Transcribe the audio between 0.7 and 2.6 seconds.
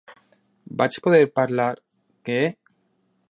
Vaig poder parlar: "Què?"